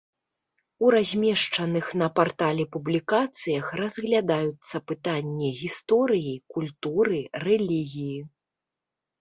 У 0.85 0.87
размешчаных 0.93 1.91
на 2.01 2.07
партале 2.19 2.65
публікацыях 2.75 3.65
разглядаюцца 3.81 4.77
пытанні 4.93 5.49
гісторыі, 5.61 6.33
культуры, 6.55 7.19
рэлігіі. 7.49 8.19